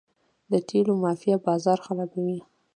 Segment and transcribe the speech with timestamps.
[0.51, 2.39] د تیلو مافیا بازار خرابوي.